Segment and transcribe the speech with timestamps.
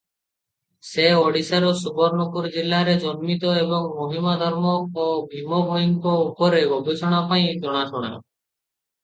[0.91, 4.73] ସେ ଓଡ଼ିଶାର ସୁବର୍ଣ୍ଣପୁର ଜିଲ୍ଲାରେ ଜନ୍ମିତ ଏବଂ ମହିମା ଧର୍ମ
[5.05, 8.13] ଓ ଭୀମ ଭୋଇଙ୍କ ଉପରେ ଗବେଷଣା ପାଇଁ ଜଣାଶୁଣା।